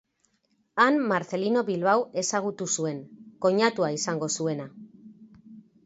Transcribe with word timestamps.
Han 0.85 0.97
Marcelino 1.11 1.63
Bilbao 1.67 2.01
ezagutu 2.23 2.69
zuen, 2.79 3.05
koinatua 3.47 3.93
izango 4.01 4.35
zuena. 4.39 4.71